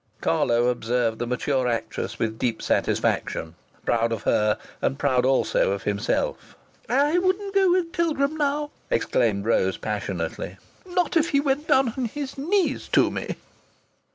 Carlo 0.19 0.69
observed 0.69 1.19
the 1.19 1.27
mature 1.27 1.67
actress 1.67 2.17
with 2.17 2.39
deep 2.39 2.59
satisfaction, 2.59 3.53
proud 3.85 4.11
of 4.11 4.23
her, 4.23 4.57
and 4.81 4.97
proud 4.97 5.27
also 5.27 5.73
of 5.73 5.83
himself. 5.83 6.55
"I 6.89 7.19
wouldn't 7.19 7.53
go 7.53 7.69
with 7.71 7.91
Pilgrim 7.91 8.35
now," 8.35 8.71
exclaimed 8.89 9.45
Rose, 9.45 9.77
passionately, 9.77 10.57
"not 10.87 11.15
if 11.17 11.29
he 11.29 11.39
went 11.39 11.67
down 11.67 11.93
on 11.95 12.05
his 12.05 12.35
knees 12.35 12.87
to 12.93 13.11
me!" 13.11 13.35